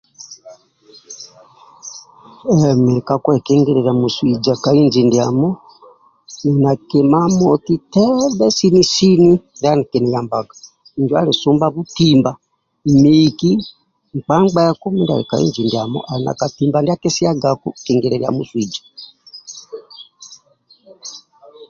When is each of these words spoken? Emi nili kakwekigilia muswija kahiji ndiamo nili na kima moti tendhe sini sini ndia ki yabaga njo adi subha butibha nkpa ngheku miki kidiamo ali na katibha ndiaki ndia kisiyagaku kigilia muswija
Emi 2.67 2.81
nili 2.83 3.01
kakwekigilia 3.07 3.91
muswija 4.01 4.53
kahiji 4.63 5.01
ndiamo 5.07 5.47
nili 6.41 6.59
na 6.63 6.71
kima 6.87 7.21
moti 7.39 7.75
tendhe 7.93 8.47
sini 8.57 8.83
sini 8.93 9.31
ndia 9.57 9.73
ki 9.89 9.99
yabaga 10.13 10.55
njo 11.01 11.13
adi 11.19 11.33
subha 11.41 11.67
butibha 11.73 12.31
nkpa 14.15 14.35
ngheku 14.43 14.85
miki 14.97 15.47
kidiamo 15.55 15.99
ali 16.11 16.23
na 16.25 16.33
katibha 16.39 16.79
ndiaki 16.81 16.99
ndia 16.99 17.03
kisiyagaku 17.13 17.67
kigilia 17.83 18.29
muswija 18.37 18.81